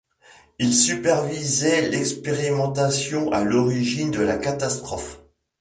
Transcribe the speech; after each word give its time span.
Il 0.57 0.73
supervisait 0.73 1.89
l'expérimentation 1.89 3.31
à 3.31 3.43
l'origine 3.43 4.09
de 4.09 4.21
la 4.21 4.35
catastrophe. 4.39 5.21